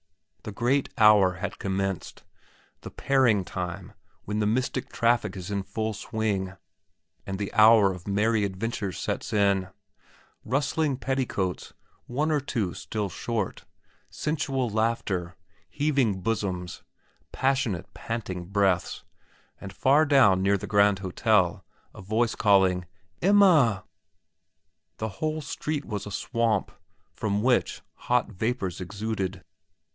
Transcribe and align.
The 0.43 0.51
great 0.51 0.89
hour 0.97 1.33
had 1.33 1.59
commenced, 1.59 2.23
the 2.81 2.89
pairing 2.89 3.45
time 3.45 3.93
when 4.23 4.39
the 4.39 4.47
mystic 4.47 4.91
traffic 4.91 5.37
is 5.37 5.51
in 5.51 5.61
full 5.61 5.93
swing 5.93 6.57
and 7.27 7.37
the 7.37 7.53
hour 7.53 7.93
of 7.93 8.07
merry 8.07 8.43
adventures 8.43 8.97
sets 8.97 9.31
in. 9.31 9.67
Rustling 10.43 10.97
petticoats, 10.97 11.73
one 12.07 12.31
or 12.31 12.39
two 12.39 12.73
still 12.73 13.09
short, 13.09 13.65
sensual 14.09 14.67
laughter, 14.71 15.35
heaving 15.69 16.21
bosoms, 16.21 16.81
passionate, 17.31 17.93
panting 17.93 18.45
breaths, 18.45 19.03
and 19.59 19.71
far 19.71 20.07
down 20.07 20.41
near 20.41 20.57
the 20.57 20.65
Grand 20.65 20.97
Hotel, 20.97 21.63
a 21.93 22.01
voice 22.01 22.33
calling 22.33 22.87
"Emma!" 23.21 23.83
The 24.97 25.09
whole 25.21 25.41
street 25.41 25.85
was 25.85 26.07
a 26.07 26.11
swamp, 26.11 26.71
from 27.13 27.43
which 27.43 27.83
hot 27.93 28.31
vapours 28.31 28.81
exuded. 28.81 29.43